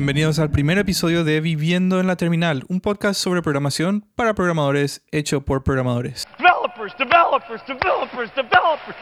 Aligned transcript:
Bienvenidos 0.00 0.38
al 0.38 0.50
primer 0.50 0.78
episodio 0.78 1.24
de 1.24 1.42
Viviendo 1.42 2.00
en 2.00 2.06
la 2.06 2.16
Terminal, 2.16 2.64
un 2.68 2.80
podcast 2.80 3.20
sobre 3.20 3.42
programación 3.42 4.06
para 4.16 4.32
programadores 4.32 5.04
hecho 5.12 5.44
por 5.44 5.62
programadores. 5.62 6.26
Developers, 6.38 6.94
developers, 6.96 7.62
developers, 7.66 8.34
developers. 8.34 8.96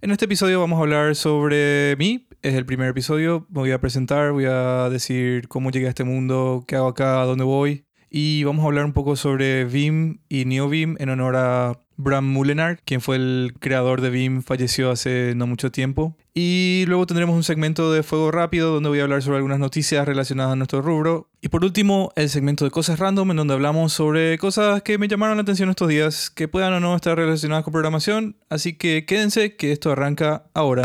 En 0.00 0.10
este 0.10 0.24
episodio 0.24 0.58
vamos 0.58 0.80
a 0.80 0.82
hablar 0.82 1.14
sobre 1.14 1.94
mí. 1.98 2.26
Es 2.42 2.54
el 2.54 2.66
primer 2.66 2.88
episodio. 2.88 3.46
Me 3.48 3.60
voy 3.60 3.70
a 3.70 3.80
presentar, 3.80 4.32
voy 4.32 4.46
a 4.46 4.88
decir 4.90 5.46
cómo 5.46 5.70
llegué 5.70 5.86
a 5.86 5.90
este 5.90 6.02
mundo, 6.02 6.64
qué 6.66 6.74
hago 6.74 6.88
acá, 6.88 7.22
a 7.22 7.26
dónde 7.26 7.44
voy. 7.44 7.86
Y 8.10 8.42
vamos 8.44 8.64
a 8.64 8.66
hablar 8.66 8.84
un 8.84 8.92
poco 8.92 9.14
sobre 9.14 9.64
Vim 9.64 10.18
y 10.28 10.44
NeoVim 10.44 10.96
en 10.98 11.10
honor 11.10 11.36
a 11.36 11.78
Bram 11.96 12.26
Mullenar, 12.26 12.80
quien 12.84 13.00
fue 13.00 13.16
el 13.16 13.54
creador 13.60 14.00
de 14.00 14.10
Vim, 14.10 14.42
falleció 14.42 14.90
hace 14.90 15.34
no 15.36 15.46
mucho 15.46 15.70
tiempo. 15.70 16.16
Y 16.34 16.84
luego 16.88 17.06
tendremos 17.06 17.36
un 17.36 17.44
segmento 17.44 17.92
de 17.92 18.02
fuego 18.02 18.30
rápido 18.30 18.72
donde 18.72 18.88
voy 18.88 19.00
a 19.00 19.02
hablar 19.02 19.22
sobre 19.22 19.36
algunas 19.36 19.58
noticias 19.58 20.06
relacionadas 20.06 20.52
a 20.52 20.56
nuestro 20.56 20.82
rubro. 20.82 21.28
Y 21.40 21.48
por 21.48 21.64
último, 21.64 22.10
el 22.16 22.30
segmento 22.30 22.64
de 22.64 22.70
cosas 22.70 22.98
random 22.98 23.32
en 23.32 23.36
donde 23.36 23.54
hablamos 23.54 23.92
sobre 23.92 24.38
cosas 24.38 24.82
que 24.82 24.98
me 24.98 25.08
llamaron 25.08 25.36
la 25.36 25.42
atención 25.42 25.70
estos 25.70 25.88
días, 25.88 26.30
que 26.30 26.48
puedan 26.48 26.72
o 26.72 26.80
no 26.80 26.96
estar 26.96 27.16
relacionadas 27.16 27.64
con 27.64 27.72
programación. 27.72 28.36
Así 28.48 28.72
que 28.72 29.04
quédense 29.04 29.56
que 29.56 29.72
esto 29.72 29.92
arranca 29.92 30.44
ahora. 30.54 30.82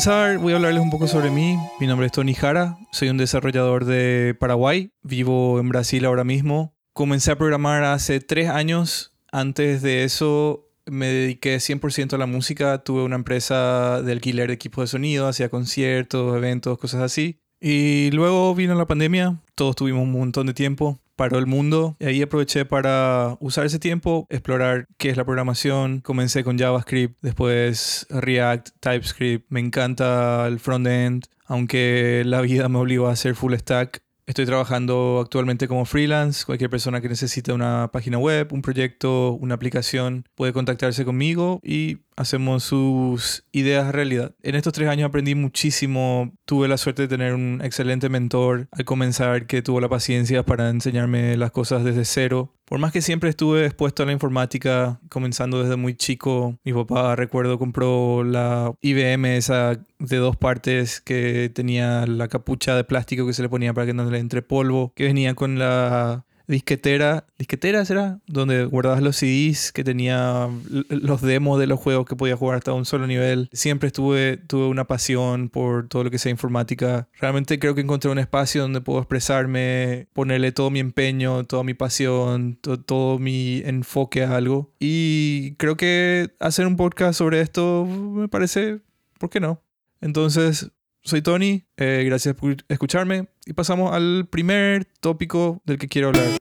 Comenzar 0.00 0.38
voy 0.38 0.54
a 0.54 0.56
hablarles 0.56 0.82
un 0.82 0.88
poco 0.88 1.06
sobre 1.06 1.30
mí. 1.30 1.58
Mi 1.78 1.86
nombre 1.86 2.06
es 2.06 2.12
Tony 2.12 2.32
Jara, 2.32 2.78
soy 2.90 3.10
un 3.10 3.18
desarrollador 3.18 3.84
de 3.84 4.34
Paraguay, 4.40 4.92
vivo 5.02 5.60
en 5.60 5.68
Brasil 5.68 6.06
ahora 6.06 6.24
mismo. 6.24 6.72
Comencé 6.94 7.32
a 7.32 7.36
programar 7.36 7.84
hace 7.84 8.20
tres 8.20 8.48
años. 8.48 9.12
Antes 9.30 9.82
de 9.82 10.04
eso 10.04 10.70
me 10.86 11.08
dediqué 11.08 11.56
100% 11.56 12.14
a 12.14 12.16
la 12.16 12.24
música. 12.24 12.82
Tuve 12.82 13.02
una 13.02 13.16
empresa 13.16 14.00
de 14.00 14.12
alquiler 14.12 14.48
de 14.48 14.54
equipos 14.54 14.84
de 14.84 14.86
sonido, 14.86 15.28
hacía 15.28 15.50
conciertos, 15.50 16.34
eventos, 16.34 16.78
cosas 16.78 17.02
así. 17.02 17.38
Y 17.60 18.10
luego 18.12 18.54
vino 18.54 18.74
la 18.76 18.86
pandemia, 18.86 19.42
todos 19.54 19.76
tuvimos 19.76 20.04
un 20.04 20.12
montón 20.12 20.46
de 20.46 20.54
tiempo 20.54 20.98
paró 21.20 21.38
el 21.38 21.46
mundo 21.46 21.96
y 22.00 22.06
ahí 22.06 22.22
aproveché 22.22 22.64
para 22.64 23.36
usar 23.40 23.66
ese 23.66 23.78
tiempo, 23.78 24.26
explorar 24.30 24.86
qué 24.96 25.10
es 25.10 25.18
la 25.18 25.24
programación. 25.26 26.00
Comencé 26.00 26.44
con 26.44 26.58
JavaScript, 26.58 27.18
después 27.20 28.06
React, 28.08 28.70
TypeScript. 28.80 29.44
Me 29.50 29.60
encanta 29.60 30.46
el 30.46 30.58
frontend, 30.60 31.24
aunque 31.44 32.22
la 32.24 32.40
vida 32.40 32.70
me 32.70 32.78
obligó 32.78 33.08
a 33.08 33.12
hacer 33.12 33.34
full 33.34 33.52
stack. 33.54 34.02
Estoy 34.24 34.46
trabajando 34.46 35.20
actualmente 35.22 35.68
como 35.68 35.84
freelance. 35.84 36.46
Cualquier 36.46 36.70
persona 36.70 37.02
que 37.02 37.10
necesite 37.10 37.52
una 37.52 37.90
página 37.92 38.16
web, 38.16 38.48
un 38.52 38.62
proyecto, 38.62 39.32
una 39.32 39.56
aplicación, 39.56 40.24
puede 40.34 40.54
contactarse 40.54 41.04
conmigo 41.04 41.60
y 41.62 41.98
hacemos 42.20 42.64
sus 42.64 43.44
ideas 43.50 43.92
realidad. 43.92 44.34
En 44.42 44.54
estos 44.54 44.72
tres 44.72 44.88
años 44.88 45.08
aprendí 45.08 45.34
muchísimo. 45.34 46.32
Tuve 46.44 46.68
la 46.68 46.76
suerte 46.76 47.02
de 47.02 47.08
tener 47.08 47.34
un 47.34 47.60
excelente 47.64 48.08
mentor 48.08 48.68
al 48.72 48.84
comenzar 48.84 49.46
que 49.46 49.62
tuvo 49.62 49.80
la 49.80 49.88
paciencia 49.88 50.44
para 50.44 50.68
enseñarme 50.68 51.36
las 51.36 51.50
cosas 51.50 51.82
desde 51.82 52.04
cero. 52.04 52.52
Por 52.66 52.78
más 52.78 52.92
que 52.92 53.02
siempre 53.02 53.30
estuve 53.30 53.64
expuesto 53.66 54.02
a 54.02 54.06
la 54.06 54.12
informática, 54.12 55.00
comenzando 55.08 55.60
desde 55.60 55.74
muy 55.76 55.94
chico, 55.94 56.56
mi 56.62 56.72
papá, 56.72 57.16
recuerdo, 57.16 57.58
compró 57.58 58.22
la 58.22 58.72
IBM 58.80 59.36
esa 59.36 59.84
de 59.98 60.16
dos 60.18 60.36
partes 60.36 61.00
que 61.00 61.50
tenía 61.52 62.06
la 62.06 62.28
capucha 62.28 62.76
de 62.76 62.84
plástico 62.84 63.26
que 63.26 63.32
se 63.32 63.42
le 63.42 63.48
ponía 63.48 63.74
para 63.74 63.86
que 63.86 63.94
no 63.94 64.08
le 64.08 64.18
entre 64.18 64.42
polvo, 64.42 64.92
que 64.94 65.04
venía 65.04 65.34
con 65.34 65.58
la 65.58 66.26
disquetera, 66.50 67.26
disquetera 67.38 67.84
será, 67.84 68.20
donde 68.26 68.64
guardabas 68.64 69.02
los 69.02 69.16
CDs 69.16 69.72
que 69.72 69.84
tenía 69.84 70.48
los 70.88 71.22
demos 71.22 71.58
de 71.58 71.66
los 71.66 71.80
juegos 71.80 72.06
que 72.06 72.16
podía 72.16 72.36
jugar 72.36 72.58
hasta 72.58 72.72
un 72.72 72.84
solo 72.84 73.06
nivel. 73.06 73.48
Siempre 73.52 73.88
estuve, 73.88 74.36
tuve 74.36 74.66
una 74.66 74.86
pasión 74.86 75.48
por 75.48 75.88
todo 75.88 76.04
lo 76.04 76.10
que 76.10 76.18
sea 76.18 76.30
informática. 76.30 77.08
Realmente 77.18 77.58
creo 77.58 77.74
que 77.74 77.80
encontré 77.80 78.10
un 78.10 78.18
espacio 78.18 78.62
donde 78.62 78.80
puedo 78.80 78.98
expresarme, 78.98 80.08
ponerle 80.12 80.52
todo 80.52 80.70
mi 80.70 80.80
empeño, 80.80 81.44
toda 81.44 81.62
mi 81.62 81.74
pasión, 81.74 82.58
todo 82.60 83.18
mi 83.18 83.62
enfoque 83.64 84.24
a 84.24 84.36
algo. 84.36 84.72
Y 84.78 85.54
creo 85.56 85.76
que 85.76 86.34
hacer 86.40 86.66
un 86.66 86.76
podcast 86.76 87.18
sobre 87.18 87.40
esto 87.40 87.86
me 87.86 88.28
parece, 88.28 88.80
¿por 89.18 89.30
qué 89.30 89.40
no? 89.40 89.62
Entonces, 90.00 90.70
soy 91.02 91.22
Tony, 91.22 91.64
eh, 91.76 92.02
gracias 92.06 92.34
por 92.34 92.56
escucharme 92.68 93.28
y 93.46 93.52
pasamos 93.52 93.92
al 93.92 94.28
primer 94.30 94.86
tópico 95.00 95.62
del 95.64 95.78
que 95.78 95.88
quiero 95.88 96.08
hablar. 96.08 96.38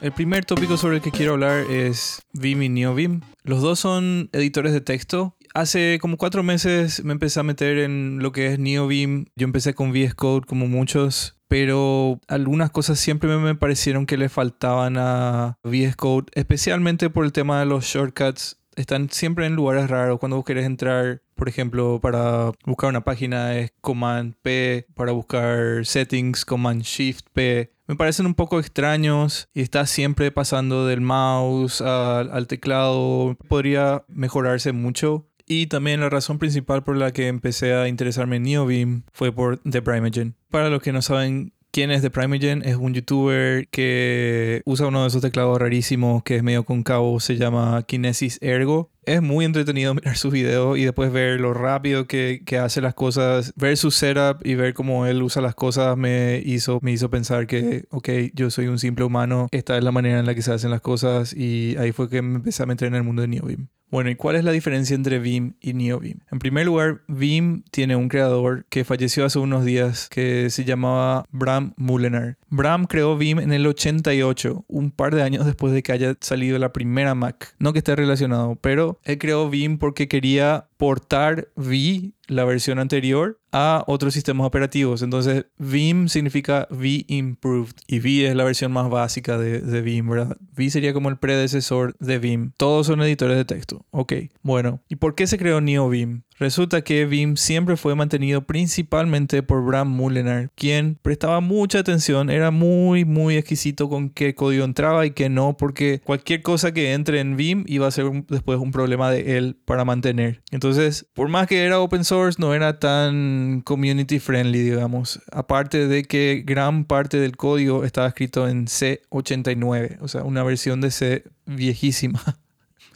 El 0.00 0.12
primer 0.12 0.44
tópico 0.44 0.76
sobre 0.76 0.96
el 0.96 1.02
que 1.02 1.10
quiero 1.10 1.32
hablar 1.32 1.70
es 1.70 2.22
Vim 2.32 2.62
y 2.62 2.68
NeoVim. 2.68 3.20
Los 3.42 3.62
dos 3.62 3.80
son 3.80 4.30
editores 4.32 4.72
de 4.72 4.80
texto. 4.80 5.36
Hace 5.58 5.98
como 6.00 6.18
cuatro 6.18 6.44
meses 6.44 7.02
me 7.02 7.14
empecé 7.14 7.40
a 7.40 7.42
meter 7.42 7.78
en 7.78 8.20
lo 8.20 8.30
que 8.30 8.46
es 8.46 8.60
NeoVim. 8.60 9.24
Yo 9.34 9.44
empecé 9.44 9.74
con 9.74 9.90
VS 9.90 10.14
Code 10.14 10.46
como 10.46 10.68
muchos 10.68 11.34
pero 11.48 12.20
algunas 12.28 12.70
cosas 12.70 13.00
siempre 13.00 13.36
me 13.38 13.56
parecieron 13.56 14.06
que 14.06 14.16
le 14.18 14.28
faltaban 14.28 14.96
a 14.98 15.58
VS 15.64 15.96
Code, 15.96 16.26
especialmente 16.34 17.10
por 17.10 17.24
el 17.24 17.32
tema 17.32 17.58
de 17.58 17.66
los 17.66 17.86
shortcuts. 17.86 18.60
Están 18.76 19.10
siempre 19.10 19.46
en 19.46 19.56
lugares 19.56 19.90
raros. 19.90 20.20
Cuando 20.20 20.36
vos 20.36 20.44
querés 20.44 20.64
entrar, 20.64 21.22
por 21.34 21.48
ejemplo, 21.48 21.98
para 22.00 22.52
buscar 22.64 22.90
una 22.90 23.02
página 23.02 23.56
es 23.56 23.72
Command 23.80 24.34
P, 24.40 24.86
para 24.94 25.10
buscar 25.10 25.84
settings, 25.84 26.44
Command 26.44 26.82
Shift 26.82 27.26
P. 27.32 27.72
Me 27.88 27.96
parecen 27.96 28.26
un 28.26 28.34
poco 28.34 28.60
extraños 28.60 29.48
y 29.54 29.62
está 29.62 29.86
siempre 29.86 30.30
pasando 30.30 30.86
del 30.86 31.00
mouse 31.00 31.80
al, 31.80 32.30
al 32.30 32.46
teclado. 32.46 33.36
Podría 33.48 34.04
mejorarse 34.06 34.72
mucho. 34.72 35.27
Y 35.48 35.66
también 35.66 36.00
la 36.00 36.10
razón 36.10 36.38
principal 36.38 36.84
por 36.84 36.96
la 36.96 37.12
que 37.12 37.26
empecé 37.26 37.72
a 37.74 37.88
interesarme 37.88 38.36
en 38.36 38.42
NeoBeam 38.42 39.02
fue 39.12 39.32
por 39.32 39.58
The 39.58 39.82
Primeagen. 39.82 40.34
Para 40.50 40.68
los 40.68 40.82
que 40.82 40.92
no 40.92 41.00
saben 41.00 41.52
quién 41.70 41.90
es 41.90 42.02
The 42.02 42.10
Primeagen, 42.10 42.62
es 42.64 42.76
un 42.76 42.92
youtuber 42.92 43.66
que 43.68 44.60
usa 44.66 44.86
uno 44.86 45.02
de 45.02 45.08
esos 45.08 45.22
teclados 45.22 45.58
rarísimos 45.58 46.22
que 46.22 46.36
es 46.36 46.42
medio 46.42 46.64
concavo, 46.64 47.18
se 47.18 47.36
llama 47.36 47.82
Kinesis 47.86 48.38
Ergo 48.42 48.90
es 49.08 49.22
muy 49.22 49.44
entretenido 49.44 49.94
mirar 49.94 50.16
sus 50.16 50.32
videos 50.32 50.78
y 50.78 50.84
después 50.84 51.12
ver 51.12 51.40
lo 51.40 51.54
rápido 51.54 52.06
que, 52.06 52.42
que, 52.44 52.58
hace 52.58 52.80
las 52.80 52.94
cosas, 52.94 53.52
ver 53.56 53.76
su 53.76 53.90
setup 53.90 54.44
y 54.44 54.54
ver 54.54 54.74
cómo 54.74 55.06
él 55.06 55.22
usa 55.22 55.42
las 55.42 55.54
cosas 55.54 55.96
me 55.96 56.42
hizo, 56.44 56.78
me 56.82 56.92
hizo 56.92 57.10
pensar 57.10 57.46
que, 57.46 57.86
ok, 57.90 58.08
yo 58.34 58.50
soy 58.50 58.66
un 58.68 58.78
simple 58.78 59.04
humano, 59.04 59.48
esta 59.50 59.76
es 59.76 59.84
la 59.84 59.92
manera 59.92 60.20
en 60.20 60.26
la 60.26 60.34
que 60.34 60.42
se 60.42 60.52
hacen 60.52 60.70
las 60.70 60.80
cosas 60.80 61.34
y 61.34 61.76
ahí 61.78 61.92
fue 61.92 62.08
que 62.08 62.22
me 62.22 62.36
empecé 62.36 62.62
a 62.62 62.66
meter 62.66 62.88
en 62.88 62.94
el 62.94 63.02
mundo 63.02 63.22
de 63.22 63.28
NeoBeam. 63.28 63.68
Bueno, 63.90 64.10
¿y 64.10 64.16
cuál 64.16 64.36
es 64.36 64.44
la 64.44 64.52
diferencia 64.52 64.94
entre 64.94 65.18
Vim 65.18 65.54
y 65.60 65.72
NeoVim? 65.72 66.18
En 66.30 66.38
primer 66.38 66.66
lugar, 66.66 67.00
Vim 67.08 67.62
tiene 67.70 67.96
un 67.96 68.08
creador 68.08 68.66
que 68.68 68.84
falleció 68.84 69.24
hace 69.24 69.38
unos 69.38 69.64
días 69.64 70.08
que 70.10 70.50
se 70.50 70.64
llamaba 70.64 71.24
Bram 71.30 71.72
Mullenar. 71.76 72.36
Bram 72.50 72.84
creó 72.84 73.16
Vim 73.16 73.38
en 73.38 73.52
el 73.52 73.66
88, 73.66 74.64
un 74.68 74.90
par 74.90 75.14
de 75.14 75.22
años 75.22 75.46
después 75.46 75.72
de 75.72 75.82
que 75.82 75.92
haya 75.92 76.14
salido 76.20 76.58
la 76.58 76.72
primera 76.72 77.14
Mac. 77.14 77.54
No 77.58 77.72
que 77.72 77.78
esté 77.78 77.96
relacionado, 77.96 78.56
pero 78.60 78.98
él 79.04 79.16
creó 79.16 79.48
Vim 79.48 79.78
porque 79.78 80.06
quería 80.06 80.66
portar 80.78 81.48
V, 81.56 82.12
la 82.28 82.44
versión 82.44 82.78
anterior, 82.78 83.38
a 83.52 83.84
otros 83.86 84.14
sistemas 84.14 84.46
operativos. 84.46 85.02
Entonces, 85.02 85.46
Vim 85.58 86.08
significa 86.08 86.66
V 86.70 87.04
Improved 87.08 87.74
y 87.86 87.98
V 87.98 88.28
es 88.28 88.36
la 88.36 88.44
versión 88.44 88.72
más 88.72 88.88
básica 88.88 89.36
de, 89.36 89.82
Vim, 89.82 90.08
¿verdad? 90.08 90.38
V 90.56 90.70
sería 90.70 90.94
como 90.94 91.10
el 91.10 91.18
predecesor 91.18 91.96
de 91.98 92.18
Vim. 92.18 92.52
Todos 92.56 92.86
son 92.86 93.02
editores 93.02 93.36
de 93.36 93.44
texto. 93.44 93.84
Ok, 93.90 94.14
bueno. 94.42 94.80
¿Y 94.88 94.96
por 94.96 95.14
qué 95.14 95.26
se 95.26 95.36
creó 95.36 95.60
NeoVim? 95.60 96.22
Resulta 96.38 96.82
que 96.82 97.04
Vim 97.04 97.36
siempre 97.36 97.76
fue 97.76 97.94
mantenido 97.96 98.46
principalmente 98.46 99.42
por 99.42 99.64
Bram 99.64 99.88
Mullenar, 99.88 100.50
quien 100.54 100.96
prestaba 101.02 101.40
mucha 101.40 101.80
atención, 101.80 102.30
era 102.30 102.50
muy, 102.50 103.04
muy 103.04 103.36
exquisito 103.36 103.88
con 103.88 104.10
qué 104.10 104.34
código 104.34 104.64
entraba 104.64 105.04
y 105.04 105.10
qué 105.10 105.28
no, 105.28 105.56
porque 105.56 106.00
cualquier 106.04 106.42
cosa 106.42 106.72
que 106.72 106.92
entre 106.92 107.20
en 107.20 107.36
Vim 107.36 107.64
iba 107.66 107.88
a 107.88 107.90
ser 107.90 108.06
después 108.28 108.58
un 108.60 108.70
problema 108.70 109.10
de 109.10 109.36
él 109.36 109.56
para 109.64 109.84
mantener. 109.84 110.42
Entonces, 110.52 111.06
por 111.12 111.28
más 111.28 111.48
que 111.48 111.64
era 111.64 111.80
open 111.80 112.04
source, 112.04 112.40
no 112.40 112.54
era 112.54 112.78
tan 112.78 113.62
community 113.64 114.20
friendly, 114.20 114.60
digamos. 114.60 115.20
Aparte 115.32 115.88
de 115.88 116.04
que 116.04 116.42
gran 116.46 116.84
parte 116.84 117.18
del 117.18 117.36
código 117.36 117.84
estaba 117.84 118.06
escrito 118.06 118.48
en 118.48 118.66
C89, 118.66 119.98
o 120.00 120.08
sea, 120.08 120.22
una 120.22 120.44
versión 120.44 120.80
de 120.80 120.90
C 120.90 121.24
viejísima. 121.46 122.22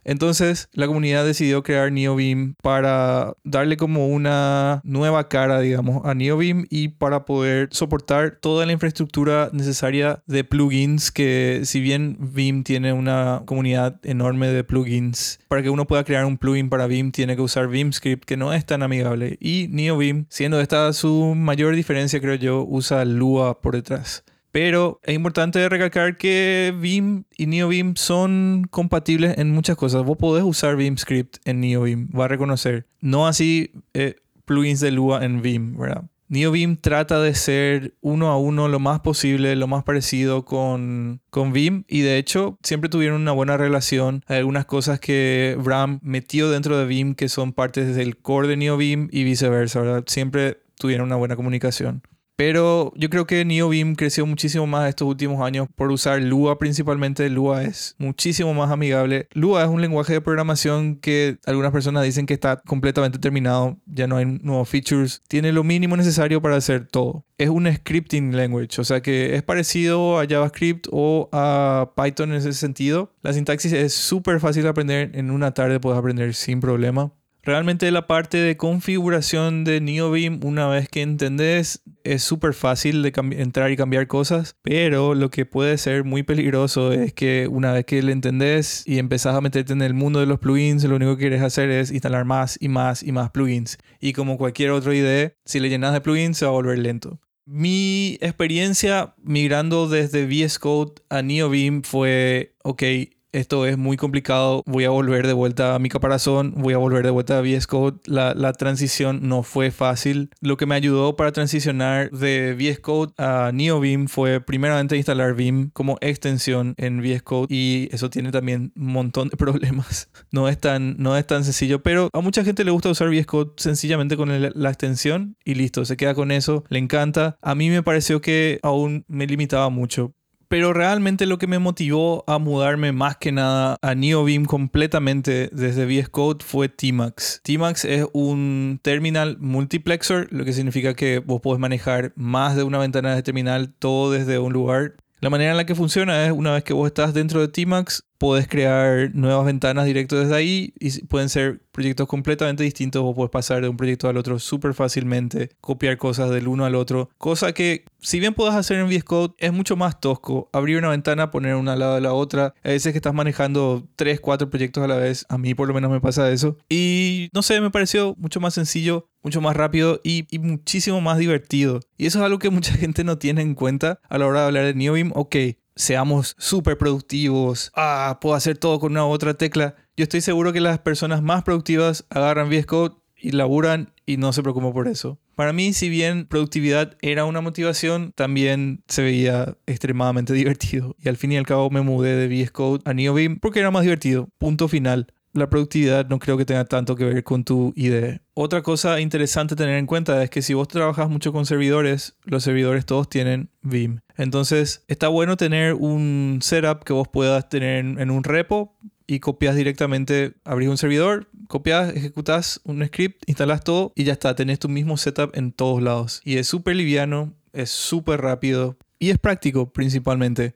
Entonces, 0.05 0.69
la 0.73 0.87
comunidad 0.87 1.25
decidió 1.25 1.63
crear 1.63 1.93
NeoBeam 1.93 2.55
para 2.63 3.35
darle 3.45 3.77
como 3.77 4.09
una 4.09 4.81
nueva 4.85 5.29
cara, 5.29 5.61
digamos, 5.61 6.05
a 6.05 6.15
NeoBeam 6.15 6.67
y 6.71 6.89
para 6.89 7.25
poder 7.25 7.69
soportar 7.73 8.39
toda 8.41 8.67
la 8.67 8.73
infraestructura 8.73 9.51
necesaria 9.53 10.23
de 10.27 10.45
plugins 10.45 11.11
que 11.11 11.63
si 11.65 11.81
bien 11.81 12.17
Beam 12.19 12.65
tiene 12.65 12.93
una 12.93 13.43
comunidad 13.47 14.01
enorme 14.03 14.49
de 14.49 14.65
plugins, 14.65 15.39
para 15.49 15.63
que 15.63 15.71
uno 15.71 15.87
pueda 15.87 16.05
crear 16.05 16.25
un 16.25 16.39
plugin 16.39 16.69
para 16.69 16.87
Beam 16.87 17.13
tiene 17.13 17.37
que 17.37 17.43
usar 17.43 17.69
Script 17.93 18.25
que 18.25 18.37
no 18.37 18.53
es 18.53 18.67
tan 18.67 18.83
amigable 18.83 19.39
y 19.41 19.69
NeoBeam, 19.71 20.27
siendo 20.29 20.61
esta 20.61 20.93
su 20.93 21.35
mayor 21.35 21.75
diferencia 21.75 22.21
creo 22.21 22.35
yo, 22.35 22.65
usa 22.69 23.05
Lua 23.05 23.61
por 23.61 23.75
detrás. 23.75 24.25
Pero 24.53 25.01
es 25.03 25.15
importante 25.15 25.67
recalcar 25.69 26.19
que 26.19 26.75
Vim 26.79 27.25
y 27.37 27.47
NeoBeam 27.47 27.97
son 27.97 28.69
compatibles 28.71 29.39
en 29.39 29.51
muchas 29.51 29.77
cosas. 29.77 30.05
Vos 30.05 30.19
podés 30.19 30.45
usar 30.45 30.77
Vim 30.77 30.99
Script 30.99 31.39
en 31.47 31.61
NeoBeam, 31.61 32.11
va 32.17 32.27
a 32.27 32.29
reconocer. 32.29 32.87
No 33.01 33.27
así 33.27 33.73
eh, 33.95 34.17
plugins 34.45 34.81
de 34.81 34.91
Lua 34.91 35.25
en 35.25 35.41
Vim, 35.41 35.79
¿verdad? 35.79 36.05
NeoBeam 36.29 36.77
trata 36.77 37.21
de 37.21 37.35
ser 37.35 37.95
uno 38.01 38.29
a 38.29 38.39
uno 38.39 38.67
lo 38.67 38.79
más 38.79 39.01
posible, 39.01 39.55
lo 39.55 39.67
más 39.67 39.85
parecido 39.85 40.47
con, 40.47 41.21
con 41.29 41.53
Vim 41.53 41.85
y 41.89 42.01
de 42.01 42.17
hecho 42.17 42.59
siempre 42.63 42.89
tuvieron 42.89 43.21
una 43.21 43.33
buena 43.33 43.59
relación. 43.59 44.23
Hay 44.27 44.39
algunas 44.39 44.65
cosas 44.65 44.99
que 44.99 45.59
Bram 45.63 45.99
metió 46.03 46.51
dentro 46.51 46.79
de 46.79 46.87
Vim 46.87 47.15
que 47.15 47.29
son 47.29 47.53
partes 47.53 47.95
del 47.97 48.17
core 48.17 48.49
de 48.49 48.57
NeoBeam 48.57 49.09
y 49.11 49.25
viceversa, 49.25 49.81
¿verdad? 49.81 50.05
Siempre 50.07 50.63
tuvieron 50.79 51.07
una 51.07 51.17
buena 51.17 51.37
comunicación. 51.37 52.03
Pero 52.37 52.93
yo 52.97 53.11
creo 53.11 53.27
que 53.27 53.45
NeoBeam 53.45 53.95
creció 53.95 54.27
muchísimo 54.27 54.67
más 54.67 54.89
estos 54.89 55.07
últimos 55.07 55.41
años 55.43 55.69
por 55.77 55.91
usar 55.91 56.21
Lua 56.23 56.59
principalmente. 56.59 57.29
Lua 57.29 57.63
es 57.63 57.95
muchísimo 57.99 58.55
más 58.55 58.71
amigable. 58.71 59.29
Lua 59.33 59.63
es 59.63 59.69
un 59.69 59.81
lenguaje 59.81 60.15
de 60.15 60.21
programación 60.21 60.97
que 60.97 61.39
algunas 61.47 61.73
personas 61.73 62.05
dicen 62.05 62.27
que 62.27 62.35
está 62.35 62.57
completamente 62.57 63.19
terminado, 63.19 63.79
ya 63.87 64.07
no 64.07 64.17
hay 64.17 64.27
nuevos 64.27 64.69
features. 64.69 65.23
Tiene 65.29 65.53
lo 65.53 65.63
mínimo 65.63 65.97
necesario 65.97 66.41
para 66.41 66.57
hacer 66.57 66.87
todo. 66.87 67.25
Es 67.39 67.49
un 67.49 67.73
scripting 67.73 68.37
language, 68.37 68.81
o 68.81 68.85
sea 68.85 69.03
que 69.03 69.35
es 69.35 69.43
parecido 69.43 70.19
a 70.19 70.27
JavaScript 70.27 70.87
o 70.91 71.29
a 71.33 71.93
Python 71.97 72.31
en 72.31 72.37
ese 72.37 72.53
sentido. 72.53 73.13
La 73.23 73.33
sintaxis 73.33 73.73
es 73.73 73.93
súper 73.93 74.41
fácil 74.41 74.63
de 74.63 74.69
aprender. 74.69 75.11
En 75.15 75.31
una 75.31 75.53
tarde 75.53 75.81
puedes 75.81 75.99
aprender 75.99 76.35
sin 76.35 76.61
problema. 76.61 77.13
Realmente 77.45 77.91
la 77.91 78.07
parte 78.07 78.39
de 78.39 78.57
configuración 78.57 79.65
de 79.65 79.81
NeoBeam, 79.81 80.45
una 80.45 80.69
vez 80.69 80.89
que 80.89 81.03
entendés, 81.03 81.83
es 82.05 82.23
súper 82.23 82.55
fácil 82.55 83.03
de 83.03 83.13
entrar 83.33 83.73
y 83.73 83.77
cambiar 83.77 84.07
cosas, 84.07 84.57
pero 84.63 85.15
lo 85.15 85.29
que 85.29 85.45
puede 85.45 85.77
ser 85.77 86.05
muy 86.05 86.23
peligroso 86.23 86.93
es 86.93 87.13
que 87.13 87.49
una 87.51 87.73
vez 87.73 87.85
que 87.85 88.01
le 88.01 88.13
entendés 88.13 88.85
y 88.87 89.01
empezás 89.01 89.35
a 89.35 89.41
meterte 89.41 89.73
en 89.73 89.83
el 89.83 89.93
mundo 89.93 90.21
de 90.21 90.27
los 90.27 90.39
plugins, 90.39 90.85
lo 90.85 90.95
único 90.95 91.17
que 91.17 91.23
quieres 91.23 91.43
hacer 91.43 91.69
es 91.71 91.91
instalar 91.91 92.25
más 92.25 92.57
y 92.61 92.69
más 92.69 93.03
y 93.03 93.11
más 93.11 93.31
plugins. 93.33 93.77
Y 93.99 94.13
como 94.13 94.39
cualquier 94.39 94.71
otro 94.71 94.93
IDE, 94.93 95.35
si 95.45 95.59
le 95.59 95.69
llenas 95.69 95.95
de 95.95 96.01
plugins 96.01 96.39
se 96.39 96.45
va 96.45 96.53
a 96.53 96.55
volver 96.55 96.79
lento. 96.79 97.19
Mi 97.45 98.19
experiencia 98.21 99.17
migrando 99.21 99.89
desde 99.89 100.27
VS 100.27 100.61
Code 100.61 100.93
a 101.09 101.23
NeoBeam 101.23 101.83
fue, 101.83 102.55
ok, 102.63 102.83
esto 103.33 103.67
es 103.67 103.79
muy 103.79 103.97
complicado, 103.97 104.63
voy 104.67 104.85
a 104.85 104.91
volver 104.91 105.27
de 105.27 105.33
vuelta 105.33 105.75
a 105.75 105.79
mi 105.79 105.89
caparazón, 105.89 106.55
voy 106.57 106.75
a 106.75 106.79
volver 106.79 107.05
de 107.05 107.11
vuelta 107.11 107.39
a 107.39 107.41
VS 107.41 107.67
Code. 107.67 107.99
La, 108.05 108.35
la, 108.35 108.53
transición 108.53 109.29
no 109.29 109.43
fue 109.43 109.71
fácil. 109.71 110.31
Lo 110.41 110.57
que 110.57 110.67
me 110.67 110.75
ayudó 110.75 111.17
para 111.17 111.33
transicionar 111.33 112.11
de 112.11 112.55
VS 112.55 112.81
Code 112.81 113.13
a 113.17 113.51
NeoBeam 113.53 114.09
fue 114.09 114.41
primeramente 114.41 114.97
instalar 114.97 115.35
Beam 115.35 115.71
como 115.73 115.97
extensión 116.01 116.75
en 116.77 117.01
VS 117.01 117.23
Code 117.23 117.47
y 117.49 117.89
eso 117.93 118.11
tiene 118.11 118.31
también 118.31 118.73
un 118.77 118.93
montón 118.93 119.29
de 119.29 119.37
problemas. 119.39 120.11
No 120.31 120.49
es 120.49 120.59
tan, 120.59 120.97
no 120.99 121.17
es 121.17 121.27
tan 121.27 121.45
sencillo, 121.45 121.83
pero 121.83 122.11
a 122.13 122.21
mucha 122.21 122.45
gente 122.45 122.65
le 122.65 122.71
gusta 122.71 122.91
usar 122.91 123.09
VS 123.09 123.27
Code 123.27 123.53
sencillamente 123.57 124.17
con 124.17 124.31
la 124.31 124.69
extensión 124.69 125.37
y 125.45 125.55
listo, 125.55 125.85
se 125.85 125.97
queda 125.97 126.15
con 126.15 126.31
eso, 126.31 126.65
le 126.69 126.79
encanta. 126.79 127.39
A 127.41 127.55
mí 127.55 127.71
me 127.71 127.83
pareció 127.83 128.21
que 128.21 128.61
aún 128.63 129.05
me 129.09 129.27
limitaba 129.27 129.71
mucho 129.71 130.15
pero 130.53 130.75
realmente 130.75 131.25
lo 131.25 131.39
que 131.39 131.47
me 131.47 131.59
motivó 131.59 132.25
a 132.27 132.39
mudarme 132.39 132.93
más 132.93 133.17
que 133.17 133.33
nada 133.33 133.79
a 133.81 133.95
NeoBeam 133.95 134.45
completamente 134.45 135.49
desde 135.51 135.87
VS 135.87 136.11
Code 136.11 136.45
fue 136.45 136.69
Tmax. 136.69 137.41
Tmax 137.43 137.87
es 137.87 138.05
un 138.13 138.79
terminal 138.83 139.39
multiplexer, 139.41 140.29
lo 140.31 140.45
que 140.45 140.53
significa 140.53 140.93
que 140.93 141.21
vos 141.21 141.41
podés 141.41 141.59
manejar 141.59 142.13
más 142.17 142.55
de 142.55 142.65
una 142.65 142.77
ventana 142.77 143.15
de 143.15 143.23
terminal 143.23 143.73
todo 143.79 144.11
desde 144.11 144.39
un 144.39 144.53
lugar. 144.53 144.97
La 145.23 145.31
manera 145.31 145.53
en 145.53 145.57
la 145.57 145.65
que 145.65 145.75
funciona 145.75 146.27
es 146.27 146.33
una 146.33 146.53
vez 146.53 146.65
que 146.65 146.75
vos 146.75 146.87
estás 146.87 147.15
dentro 147.15 147.41
de 147.41 147.49
Tmax, 147.49 148.05
puedes 148.23 148.47
crear 148.47 149.13
nuevas 149.17 149.45
ventanas 149.45 149.85
directo 149.85 150.17
desde 150.17 150.37
ahí 150.37 150.73
y 150.79 151.05
pueden 151.07 151.29
ser 151.29 151.61
proyectos 151.73 152.07
completamente 152.07 152.63
distintos. 152.63 153.03
O 153.05 153.17
puedes 153.17 153.33
pasar 153.33 153.63
de 153.63 153.69
un 153.69 153.77
proyecto 153.77 154.09
al 154.09 154.17
otro 154.17 154.39
súper 154.39 154.75
fácilmente, 154.75 155.51
copiar 155.61 155.97
cosas 155.97 156.31
del 156.31 156.47
uno 156.47 156.65
al 156.65 156.77
otro, 156.77 157.11
cosa 157.19 157.53
que 157.53 157.85
si 157.99 158.21
bien 158.21 158.35
puedes 158.35 158.55
hacer 158.55 158.79
en 158.79 158.87
VS 158.87 159.03
Code 159.03 159.35
es 159.39 159.53
mucho 159.53 159.75
más 159.75 159.99
tosco, 160.01 160.49
abrir 160.53 160.79
una 160.79 160.91
ventana, 160.91 161.33
poner 161.33 161.57
una 161.57 161.73
al 161.73 161.81
lado 161.81 161.95
de 161.97 162.01
la 162.01 162.13
otra, 162.13 162.55
a 162.63 162.69
veces 162.69 162.93
que 162.93 162.99
estás 162.99 163.13
manejando 163.13 163.89
3, 163.97 164.21
4 164.21 164.51
proyectos 164.51 164.85
a 164.85 164.87
la 164.87 164.97
vez, 164.97 165.27
a 165.29 165.37
mí 165.37 165.55
por 165.55 165.67
lo 165.67 165.75
menos 165.75 165.91
me 165.91 166.01
pasa 166.01 166.31
eso. 166.31 166.59
Y 166.69 167.29
no 167.33 167.43
sé, 167.43 167.61
me 167.61 167.71
pareció 167.71 168.15
mucho 168.19 168.39
más 168.39 168.55
sencillo, 168.55 169.09
mucho 169.23 169.41
más 169.41 169.57
rápido 169.57 170.01
y, 170.05 170.27
y 170.31 170.39
muchísimo 170.39 171.01
más 171.01 171.19
divertido. 171.19 171.81
Y 171.97 172.07
eso 172.07 172.19
es 172.19 172.25
algo 172.25 172.39
que 172.39 172.51
mucha 172.51 172.73
gente 172.77 173.03
no 173.03 173.19
tiene 173.19 173.43
en 173.43 173.55
cuenta 173.55 174.01
a 174.09 174.19
la 174.19 174.27
hora 174.27 174.41
de 174.43 174.47
hablar 174.47 174.65
de 174.65 174.75
NeoBeam, 174.75 175.13
ok, 175.15 175.37
seamos 175.77 176.35
súper 176.39 176.79
productivos, 176.79 177.71
ah, 177.75 178.19
puedo 178.21 178.35
hacer 178.35 178.59
todo 178.59 178.81
con 178.81 178.93
una 178.93 179.07
u 179.07 179.11
otra 179.11 179.35
tecla. 179.35 179.75
Yo 179.97 180.05
estoy 180.05 180.21
seguro 180.21 180.53
que 180.53 180.61
las 180.61 180.79
personas 180.79 181.23
más 181.23 181.43
productivas 181.43 182.07
agarran 182.11 182.49
VS 182.49 182.67
Code 182.67 182.97
y 183.17 183.33
laburan 183.33 183.93
y 184.07 184.17
no 184.17 184.33
se 184.33 184.43
preocupan 184.43 184.73
por 184.73 184.89
eso. 184.89 185.19
Para 185.37 185.53
mí, 185.53 185.73
si 185.73 185.89
bien 185.89 186.27
productividad 186.27 186.97
era 187.01 187.25
una 187.25 187.41
motivación, 187.41 188.13
también 188.15 188.83
se 188.89 189.03
veía 189.03 189.57
extremadamente 189.67 190.33
divertido. 190.35 190.97
Y 190.99 191.09
al 191.09 191.17
fin 191.17 191.33
y 191.33 191.37
al 191.37 191.47
cabo 191.47 191.71
me 191.71 191.83
mudé 191.83 192.17
de 192.17 192.29
VS 192.29 192.51
Code 192.51 192.83
a 192.85 192.95
NeoBeam 192.95 193.39
porque 193.39 193.61
era 193.61 193.71
más 193.71 193.83
divertido. 193.83 194.29
Punto 194.39 194.69
final 194.69 195.07
la 195.33 195.49
productividad 195.49 196.07
no 196.09 196.19
creo 196.19 196.37
que 196.37 196.45
tenga 196.45 196.65
tanto 196.65 196.97
que 196.97 197.05
ver 197.05 197.25
con 197.25 197.45
tu 197.45 197.73
idea. 197.77 198.21
Otra 198.35 198.63
cosa 198.63 199.01
interesante 199.01 199.57
tener 199.57 199.79
en 199.79 199.87
cuenta 199.87 200.23
es 200.23 200.31
que 200.31 200.43
si 200.43 200.55
vos 200.55 200.69
trabajas 200.69 201.09
mucho 201.09 201.33
con 201.33 201.47
servidores, 201.47 202.17
los 202.25 202.45
servidores 202.45 202.87
todos 202.87 203.09
tienen 203.09 203.51
Vim. 203.63 204.01
Entonces 204.23 204.85
está 204.89 205.09
bueno 205.09 205.37
tener 205.37 205.75
un 205.75 206.39
setup 206.43 206.85
que 206.85 206.93
vos 206.93 207.09
puedas 207.09 207.49
tener 207.49 207.85
en 207.85 208.11
un 208.11 208.25
repo 208.25 208.77
y 209.07 209.21
copias 209.21 209.57
directamente, 209.57 210.35
abrís 210.45 210.69
un 210.69 210.79
servidor, 210.79 211.29
copias, 211.49 211.95
ejecutas 211.95 212.61
un 212.65 212.87
script, 212.87 213.23
instalas 213.27 213.65
todo 213.65 213.93
y 213.95 214.05
ya 214.05 214.13
está, 214.13 214.35
tenés 214.35 214.59
tu 214.59 214.69
mismo 214.69 214.97
setup 214.97 215.37
en 215.37 215.53
todos 215.53 215.83
lados. 215.83 216.21
Y 216.25 216.39
es 216.39 216.47
súper 216.47 216.77
liviano, 216.77 217.35
es 217.53 217.71
súper 217.71 218.21
rápido 218.21 218.79
y 218.99 219.11
es 219.11 219.19
práctico 219.19 219.73
principalmente. 219.73 220.55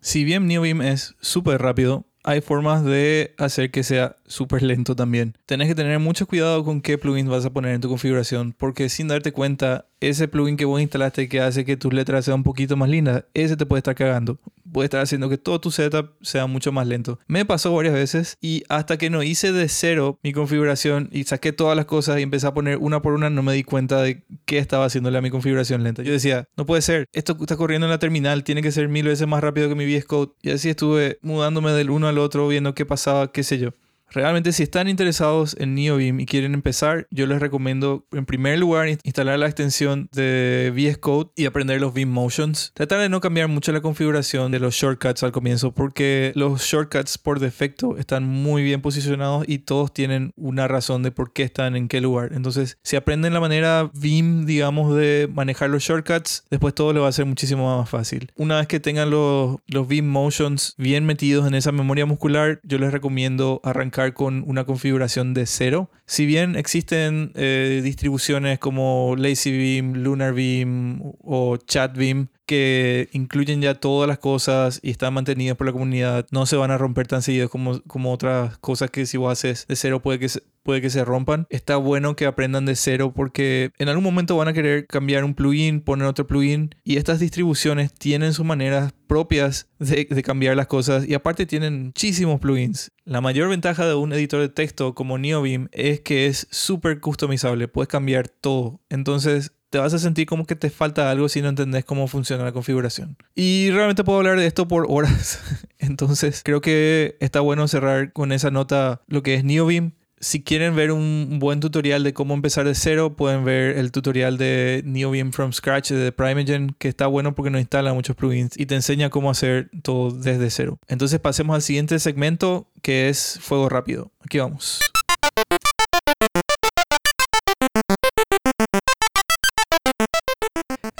Si 0.00 0.24
bien 0.24 0.46
NeoBeam 0.46 0.82
es 0.82 1.14
súper 1.20 1.62
rápido, 1.62 2.06
hay 2.24 2.40
formas 2.40 2.82
de 2.84 3.34
hacer 3.38 3.70
que 3.70 3.82
sea 3.82 4.16
súper 4.26 4.62
lento 4.62 4.96
también. 4.96 5.36
Tenés 5.44 5.68
que 5.68 5.74
tener 5.74 5.98
mucho 5.98 6.26
cuidado 6.26 6.64
con 6.64 6.80
qué 6.80 6.96
plugin 6.96 7.28
vas 7.28 7.44
a 7.44 7.50
poner 7.50 7.74
en 7.74 7.82
tu 7.82 7.88
configuración, 7.90 8.54
porque 8.58 8.88
sin 8.88 9.08
darte 9.08 9.32
cuenta, 9.32 9.86
ese 10.00 10.26
plugin 10.26 10.56
que 10.56 10.64
vos 10.64 10.80
instalaste 10.80 11.28
que 11.28 11.40
hace 11.40 11.64
que 11.66 11.76
tus 11.76 11.92
letras 11.92 12.24
sean 12.24 12.38
un 12.38 12.42
poquito 12.42 12.76
más 12.76 12.88
lindas, 12.88 13.24
ese 13.34 13.56
te 13.56 13.66
puede 13.66 13.80
estar 13.80 13.94
cagando. 13.94 14.38
Puede 14.74 14.86
estar 14.86 15.00
haciendo 15.00 15.28
que 15.28 15.38
todo 15.38 15.60
tu 15.60 15.70
setup 15.70 16.10
sea 16.20 16.48
mucho 16.48 16.72
más 16.72 16.88
lento. 16.88 17.20
Me 17.28 17.44
pasó 17.44 17.72
varias 17.72 17.94
veces 17.94 18.36
y 18.40 18.64
hasta 18.68 18.98
que 18.98 19.08
no 19.08 19.22
hice 19.22 19.52
de 19.52 19.68
cero 19.68 20.18
mi 20.24 20.32
configuración 20.32 21.08
y 21.12 21.22
saqué 21.22 21.52
todas 21.52 21.76
las 21.76 21.86
cosas 21.86 22.18
y 22.18 22.22
empecé 22.22 22.48
a 22.48 22.54
poner 22.54 22.78
una 22.78 23.00
por 23.00 23.12
una, 23.12 23.30
no 23.30 23.44
me 23.44 23.52
di 23.52 23.62
cuenta 23.62 24.02
de 24.02 24.24
qué 24.46 24.58
estaba 24.58 24.86
haciéndole 24.86 25.16
a 25.16 25.20
mi 25.20 25.30
configuración 25.30 25.84
lenta. 25.84 26.02
Yo 26.02 26.10
decía, 26.10 26.48
no 26.56 26.66
puede 26.66 26.82
ser, 26.82 27.06
esto 27.12 27.36
está 27.40 27.56
corriendo 27.56 27.86
en 27.86 27.92
la 27.92 28.00
terminal, 28.00 28.42
tiene 28.42 28.62
que 28.62 28.72
ser 28.72 28.88
mil 28.88 29.06
veces 29.06 29.28
más 29.28 29.44
rápido 29.44 29.68
que 29.68 29.76
mi 29.76 29.84
VS 29.84 30.06
Code. 30.06 30.32
Y 30.42 30.50
así 30.50 30.70
estuve 30.70 31.20
mudándome 31.22 31.70
del 31.70 31.90
uno 31.90 32.08
al 32.08 32.18
otro, 32.18 32.48
viendo 32.48 32.74
qué 32.74 32.84
pasaba, 32.84 33.30
qué 33.30 33.44
sé 33.44 33.58
yo. 33.58 33.70
Realmente 34.14 34.52
si 34.52 34.62
están 34.62 34.86
interesados 34.86 35.56
en 35.58 35.74
NeoBeam 35.74 36.20
y 36.20 36.26
quieren 36.26 36.54
empezar, 36.54 37.08
yo 37.10 37.26
les 37.26 37.40
recomiendo 37.40 38.06
en 38.12 38.26
primer 38.26 38.60
lugar 38.60 38.86
instalar 39.02 39.40
la 39.40 39.46
extensión 39.46 40.08
de 40.12 40.72
VS 40.72 40.98
Code 40.98 41.30
y 41.34 41.46
aprender 41.46 41.80
los 41.80 41.92
Beam 41.92 42.10
Motions. 42.10 42.70
Tratar 42.74 43.00
de 43.00 43.08
no 43.08 43.20
cambiar 43.20 43.48
mucho 43.48 43.72
la 43.72 43.80
configuración 43.80 44.52
de 44.52 44.60
los 44.60 44.76
shortcuts 44.76 45.24
al 45.24 45.32
comienzo 45.32 45.72
porque 45.72 46.30
los 46.36 46.62
shortcuts 46.62 47.18
por 47.18 47.40
defecto 47.40 47.98
están 47.98 48.22
muy 48.22 48.62
bien 48.62 48.82
posicionados 48.82 49.48
y 49.48 49.58
todos 49.58 49.92
tienen 49.92 50.32
una 50.36 50.68
razón 50.68 51.02
de 51.02 51.10
por 51.10 51.32
qué 51.32 51.42
están 51.42 51.74
en 51.74 51.88
qué 51.88 52.00
lugar. 52.00 52.34
Entonces, 52.34 52.78
si 52.84 52.94
aprenden 52.94 53.34
la 53.34 53.40
manera 53.40 53.90
Beam, 53.94 54.46
digamos, 54.46 54.94
de 54.94 55.28
manejar 55.32 55.70
los 55.70 55.82
shortcuts, 55.82 56.44
después 56.50 56.72
todo 56.72 56.92
le 56.92 57.00
va 57.00 57.08
a 57.08 57.12
ser 57.12 57.26
muchísimo 57.26 57.78
más 57.78 57.90
fácil. 57.90 58.30
Una 58.36 58.58
vez 58.58 58.68
que 58.68 58.78
tengan 58.78 59.10
los, 59.10 59.56
los 59.66 59.88
Beam 59.88 60.06
Motions 60.06 60.74
bien 60.78 61.04
metidos 61.04 61.48
en 61.48 61.54
esa 61.54 61.72
memoria 61.72 62.06
muscular, 62.06 62.60
yo 62.62 62.78
les 62.78 62.92
recomiendo 62.92 63.60
arrancar 63.64 64.03
con 64.12 64.44
una 64.46 64.64
configuración 64.64 65.32
de 65.32 65.46
cero. 65.46 65.90
Si 66.06 66.26
bien 66.26 66.56
existen 66.56 67.32
eh, 67.34 67.80
distribuciones 67.82 68.58
como 68.58 69.14
LazyBeam, 69.16 69.94
LunarBeam 69.94 71.00
o 71.22 71.56
ChatBeam 71.56 72.28
que 72.46 73.08
incluyen 73.12 73.60
ya 73.60 73.74
todas 73.74 74.08
las 74.08 74.18
cosas 74.18 74.80
y 74.82 74.90
están 74.90 75.14
mantenidas 75.14 75.56
por 75.56 75.66
la 75.66 75.72
comunidad. 75.72 76.26
No 76.30 76.46
se 76.46 76.56
van 76.56 76.70
a 76.70 76.78
romper 76.78 77.06
tan 77.06 77.22
seguido 77.22 77.48
como, 77.48 77.82
como 77.82 78.12
otras 78.12 78.58
cosas 78.58 78.90
que 78.90 79.06
si 79.06 79.16
vos 79.16 79.32
haces 79.32 79.66
de 79.66 79.76
cero 79.76 80.00
puede 80.02 80.18
que 80.18 80.28
se, 80.28 80.42
puede 80.62 80.80
que 80.80 80.90
se 80.90 81.04
rompan. 81.04 81.46
Está 81.50 81.76
bueno 81.76 82.16
que 82.16 82.26
aprendan 82.26 82.66
de 82.66 82.76
cero 82.76 83.12
porque 83.14 83.70
en 83.78 83.88
algún 83.88 84.04
momento 84.04 84.36
van 84.36 84.48
a 84.48 84.52
querer 84.52 84.86
cambiar 84.86 85.24
un 85.24 85.34
plugin, 85.34 85.80
poner 85.80 86.06
otro 86.06 86.26
plugin 86.26 86.74
y 86.84 86.96
estas 86.96 87.20
distribuciones 87.20 87.92
tienen 87.92 88.32
sus 88.32 88.44
maneras 88.44 88.92
propias 89.06 89.68
de, 89.78 90.06
de 90.08 90.22
cambiar 90.22 90.56
las 90.56 90.66
cosas 90.66 91.06
y 91.06 91.14
aparte 91.14 91.46
tienen 91.46 91.86
muchísimos 91.86 92.40
plugins. 92.40 92.90
La 93.04 93.20
mayor 93.20 93.48
ventaja 93.48 93.86
de 93.86 93.94
un 93.94 94.12
editor 94.12 94.40
de 94.40 94.48
texto 94.48 94.94
como 94.94 95.18
NeoBeam 95.18 95.68
es 95.72 96.00
que 96.00 96.26
es 96.26 96.46
súper 96.50 97.00
customizable, 97.00 97.68
puedes 97.68 97.88
cambiar 97.88 98.28
todo. 98.28 98.80
Entonces 98.88 99.52
te 99.74 99.80
vas 99.80 99.92
a 99.92 99.98
sentir 99.98 100.24
como 100.26 100.46
que 100.46 100.54
te 100.54 100.70
falta 100.70 101.10
algo 101.10 101.28
si 101.28 101.42
no 101.42 101.48
entendés 101.48 101.84
cómo 101.84 102.06
funciona 102.06 102.44
la 102.44 102.52
configuración. 102.52 103.16
Y 103.34 103.72
realmente 103.72 104.04
puedo 104.04 104.18
hablar 104.18 104.38
de 104.38 104.46
esto 104.46 104.68
por 104.68 104.86
horas. 104.88 105.40
Entonces 105.80 106.42
creo 106.44 106.60
que 106.60 107.16
está 107.18 107.40
bueno 107.40 107.66
cerrar 107.66 108.12
con 108.12 108.30
esa 108.30 108.52
nota 108.52 109.00
lo 109.08 109.24
que 109.24 109.34
es 109.34 109.42
NeoBeam 109.42 109.90
si 110.20 110.44
quieren 110.44 110.76
ver 110.76 110.92
un 110.92 111.38
buen 111.40 111.58
tutorial 111.58 112.04
de 112.04 112.14
cómo 112.14 112.34
empezar 112.34 112.64
de 112.66 112.76
cero, 112.76 113.16
pueden 113.16 113.44
ver 113.44 113.76
el 113.76 113.90
tutorial 113.90 114.38
de 114.38 114.82
NeoBeam 114.86 115.32
from 115.32 115.52
Scratch 115.52 115.90
de 115.90 116.12
Primeagen, 116.12 116.76
que 116.78 116.86
está 116.88 117.08
bueno 117.08 117.34
porque 117.34 117.50
no 117.50 117.58
instala 117.58 117.92
muchos 117.92 118.14
plugins 118.14 118.56
y 118.56 118.66
te 118.66 118.76
enseña 118.76 119.10
cómo 119.10 119.28
hacer 119.28 119.70
todo 119.82 120.12
desde 120.12 120.50
cero. 120.50 120.78
Entonces 120.86 121.18
pasemos 121.18 121.56
al 121.56 121.62
siguiente 121.62 121.98
segmento, 121.98 122.68
que 122.80 123.08
es 123.08 123.40
fuego 123.42 123.68
rápido. 123.68 124.12
Aquí 124.22 124.38
vamos. 124.38 124.80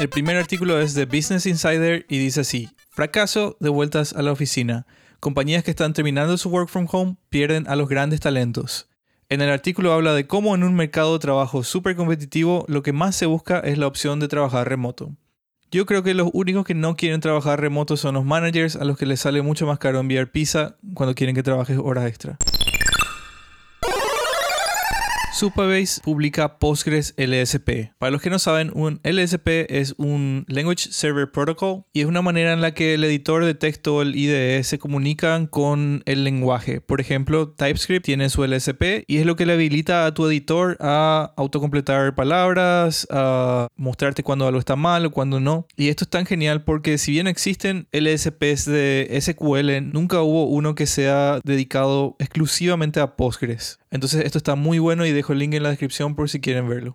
El 0.04 0.10
primer 0.10 0.36
artículo 0.36 0.78
es 0.82 0.92
de 0.92 1.06
Business 1.06 1.46
Insider 1.46 2.04
y 2.10 2.18
dice 2.18 2.42
así, 2.42 2.68
fracaso 2.90 3.56
de 3.58 3.70
vueltas 3.70 4.12
a 4.12 4.20
la 4.20 4.32
oficina. 4.32 4.86
Compañías 5.18 5.64
que 5.64 5.70
están 5.70 5.94
terminando 5.94 6.36
su 6.36 6.50
work 6.50 6.68
from 6.68 6.86
home 6.92 7.16
pierden 7.30 7.66
a 7.68 7.74
los 7.74 7.88
grandes 7.88 8.20
talentos. 8.20 8.90
En 9.30 9.40
el 9.40 9.48
artículo 9.48 9.94
habla 9.94 10.12
de 10.12 10.26
cómo 10.26 10.54
en 10.54 10.62
un 10.62 10.74
mercado 10.74 11.14
de 11.14 11.20
trabajo 11.20 11.64
súper 11.64 11.96
competitivo 11.96 12.66
lo 12.68 12.82
que 12.82 12.92
más 12.92 13.16
se 13.16 13.24
busca 13.24 13.60
es 13.60 13.78
la 13.78 13.86
opción 13.86 14.20
de 14.20 14.28
trabajar 14.28 14.68
remoto. 14.68 15.16
Yo 15.70 15.86
creo 15.86 16.02
que 16.02 16.12
los 16.12 16.28
únicos 16.34 16.66
que 16.66 16.74
no 16.74 16.96
quieren 16.96 17.22
trabajar 17.22 17.58
remoto 17.58 17.96
son 17.96 18.16
los 18.16 18.26
managers 18.26 18.76
a 18.76 18.84
los 18.84 18.98
que 18.98 19.06
les 19.06 19.20
sale 19.20 19.40
mucho 19.40 19.66
más 19.66 19.78
caro 19.78 20.00
enviar 20.00 20.30
pizza 20.30 20.76
cuando 20.92 21.14
quieren 21.14 21.34
que 21.34 21.42
trabajes 21.42 21.78
horas 21.82 22.06
extra. 22.06 22.36
Supabase 25.34 26.00
publica 26.00 26.60
Postgres 26.60 27.12
LSP. 27.16 27.92
Para 27.98 28.12
los 28.12 28.22
que 28.22 28.30
no 28.30 28.38
saben, 28.38 28.70
un 28.72 29.00
LSP 29.02 29.66
es 29.68 29.96
un 29.98 30.44
Language 30.46 30.92
Server 30.92 31.28
Protocol 31.28 31.82
y 31.92 32.02
es 32.02 32.06
una 32.06 32.22
manera 32.22 32.52
en 32.52 32.60
la 32.60 32.72
que 32.72 32.94
el 32.94 33.02
editor 33.02 33.44
de 33.44 33.54
texto 33.54 34.00
el 34.00 34.14
IDE 34.14 34.62
se 34.62 34.78
comunican 34.78 35.48
con 35.48 36.04
el 36.06 36.22
lenguaje. 36.22 36.80
Por 36.80 37.00
ejemplo, 37.00 37.48
TypeScript 37.48 38.06
tiene 38.06 38.30
su 38.30 38.44
LSP 38.44 39.02
y 39.08 39.16
es 39.16 39.26
lo 39.26 39.34
que 39.34 39.44
le 39.44 39.54
habilita 39.54 40.06
a 40.06 40.14
tu 40.14 40.24
editor 40.28 40.76
a 40.78 41.32
autocompletar 41.36 42.14
palabras, 42.14 43.04
a 43.10 43.66
mostrarte 43.74 44.22
cuando 44.22 44.46
algo 44.46 44.60
está 44.60 44.76
mal 44.76 45.04
o 45.04 45.10
cuando 45.10 45.40
no. 45.40 45.66
Y 45.76 45.88
esto 45.88 46.04
es 46.04 46.10
tan 46.10 46.26
genial 46.26 46.62
porque 46.62 46.96
si 46.96 47.10
bien 47.10 47.26
existen 47.26 47.88
LSPs 47.90 48.66
de 48.66 49.18
SQL, 49.20 49.92
nunca 49.92 50.22
hubo 50.22 50.46
uno 50.46 50.76
que 50.76 50.86
sea 50.86 51.40
dedicado 51.42 52.14
exclusivamente 52.20 53.00
a 53.00 53.16
Postgres. 53.16 53.80
Entonces 53.94 54.24
esto 54.24 54.38
está 54.38 54.56
muy 54.56 54.80
bueno 54.80 55.06
y 55.06 55.12
dejo 55.12 55.32
el 55.32 55.38
link 55.38 55.54
en 55.54 55.62
la 55.62 55.68
descripción 55.68 56.16
por 56.16 56.28
si 56.28 56.40
quieren 56.40 56.68
verlo. 56.68 56.94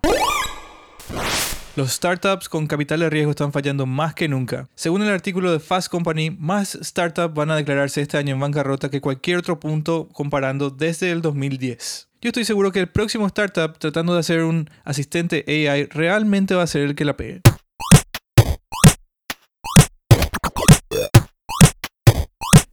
Los 1.74 1.92
startups 1.92 2.50
con 2.50 2.66
capital 2.66 3.00
de 3.00 3.08
riesgo 3.08 3.30
están 3.30 3.52
fallando 3.52 3.86
más 3.86 4.12
que 4.12 4.28
nunca. 4.28 4.68
Según 4.74 5.00
el 5.00 5.08
artículo 5.08 5.50
de 5.50 5.60
Fast 5.60 5.88
Company, 5.88 6.30
más 6.30 6.78
startups 6.82 7.34
van 7.34 7.50
a 7.50 7.56
declararse 7.56 8.02
este 8.02 8.18
año 8.18 8.34
en 8.34 8.40
bancarrota 8.40 8.90
que 8.90 9.00
cualquier 9.00 9.38
otro 9.38 9.58
punto 9.58 10.10
comparando 10.12 10.68
desde 10.68 11.10
el 11.10 11.22
2010. 11.22 12.10
Yo 12.20 12.28
estoy 12.28 12.44
seguro 12.44 12.70
que 12.70 12.80
el 12.80 12.88
próximo 12.88 13.26
startup 13.28 13.78
tratando 13.78 14.12
de 14.12 14.20
hacer 14.20 14.42
un 14.44 14.68
asistente 14.84 15.42
AI 15.48 15.86
realmente 15.86 16.54
va 16.54 16.64
a 16.64 16.66
ser 16.66 16.82
el 16.82 16.94
que 16.94 17.06
la 17.06 17.16
pegue. 17.16 17.40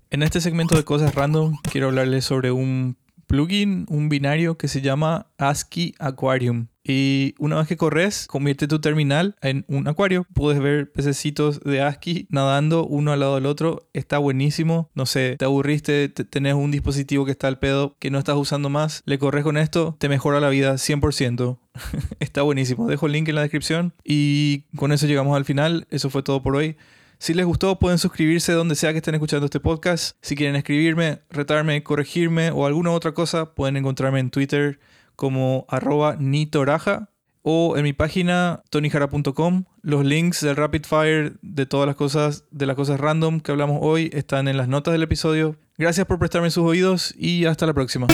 En 0.09 0.21
este 0.21 0.41
segmento 0.41 0.75
de 0.75 0.83
cosas 0.83 1.15
random 1.15 1.55
quiero 1.71 1.87
hablarles 1.87 2.25
sobre 2.25 2.51
un 2.51 2.97
plugin, 3.27 3.85
un 3.89 4.09
binario 4.09 4.57
que 4.57 4.67
se 4.67 4.81
llama 4.81 5.27
ASCII 5.37 5.93
Aquarium. 5.99 6.67
Y 6.87 7.35
una 7.37 7.57
vez 7.57 7.67
que 7.67 7.75
corres, 7.75 8.27
convierte 8.27 8.67
tu 8.67 8.79
terminal 8.79 9.35
en 9.41 9.65
un 9.67 9.89
acuario. 9.89 10.25
Puedes 10.33 10.61
ver 10.61 10.89
pececitos 10.89 11.59
de 11.59 11.81
ASCII 11.81 12.27
nadando 12.29 12.85
uno 12.85 13.11
al 13.11 13.19
lado 13.19 13.35
del 13.35 13.45
otro. 13.45 13.89
Está 13.91 14.19
buenísimo. 14.19 14.89
No 14.95 15.05
sé, 15.05 15.35
te 15.37 15.43
aburriste, 15.43 16.07
tenés 16.07 16.53
un 16.53 16.71
dispositivo 16.71 17.25
que 17.25 17.31
está 17.31 17.49
al 17.49 17.59
pedo, 17.59 17.97
que 17.99 18.09
no 18.09 18.17
estás 18.17 18.37
usando 18.37 18.69
más. 18.69 19.03
Le 19.05 19.19
corres 19.19 19.43
con 19.43 19.57
esto, 19.57 19.97
te 19.99 20.07
mejora 20.07 20.39
la 20.39 20.47
vida 20.47 20.75
100%. 20.75 21.57
está 22.21 22.41
buenísimo. 22.43 22.87
Dejo 22.87 23.07
el 23.07 23.11
link 23.11 23.27
en 23.27 23.35
la 23.35 23.41
descripción. 23.41 23.93
Y 24.05 24.63
con 24.77 24.93
eso 24.93 25.07
llegamos 25.07 25.35
al 25.35 25.43
final. 25.43 25.87
Eso 25.89 26.09
fue 26.09 26.23
todo 26.23 26.41
por 26.41 26.55
hoy. 26.55 26.77
Si 27.19 27.33
les 27.33 27.45
gustó, 27.45 27.79
pueden 27.79 27.97
suscribirse 27.97 28.53
donde 28.53 28.75
sea 28.75 28.91
que 28.91 28.97
estén 28.97 29.15
escuchando 29.15 29.45
este 29.45 29.59
podcast. 29.59 30.15
Si 30.21 30.35
quieren 30.35 30.55
escribirme, 30.55 31.21
retarme, 31.29 31.83
corregirme 31.83 32.51
o 32.51 32.65
alguna 32.65 32.91
otra 32.91 33.13
cosa, 33.13 33.53
pueden 33.55 33.77
encontrarme 33.77 34.19
en 34.19 34.29
Twitter 34.29 34.79
como 35.15 35.65
arroba 35.67 36.15
nitoraja 36.19 37.09
o 37.41 37.75
en 37.77 37.83
mi 37.83 37.93
página 37.93 38.61
tonijara.com. 38.69 39.63
Los 39.81 40.05
links 40.05 40.41
del 40.41 40.55
Rapid 40.55 40.83
Fire 40.85 41.37
de 41.41 41.65
todas 41.65 41.87
las 41.87 41.95
cosas, 41.95 42.43
de 42.51 42.65
las 42.65 42.75
cosas 42.75 42.99
random 42.99 43.39
que 43.39 43.51
hablamos 43.51 43.79
hoy, 43.81 44.09
están 44.13 44.47
en 44.47 44.57
las 44.57 44.67
notas 44.67 44.91
del 44.91 45.03
episodio. 45.03 45.55
Gracias 45.77 46.05
por 46.05 46.19
prestarme 46.19 46.51
sus 46.51 46.65
oídos 46.65 47.15
y 47.17 47.45
hasta 47.45 47.65
la 47.65 47.73
próxima. 47.73 48.07